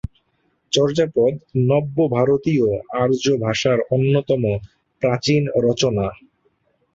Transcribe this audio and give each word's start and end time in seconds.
চর্যাপদ 0.71 1.33
নব্য 1.69 1.97
ভারতীয় 2.17 2.67
আর্য 3.01 3.25
ভাষার 3.45 3.79
অন্যতম 3.95 4.43
প্রাচীন 5.01 5.43
রচনা। 5.65 6.07